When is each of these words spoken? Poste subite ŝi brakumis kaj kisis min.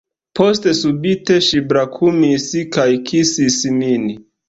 Poste 0.37 0.73
subite 0.77 1.37
ŝi 1.49 1.63
brakumis 1.73 2.51
kaj 2.79 2.91
kisis 3.15 3.63
min. 3.81 4.15